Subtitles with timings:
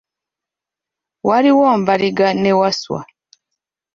[1.27, 3.01] Waliwo mbaliga ne wasswa.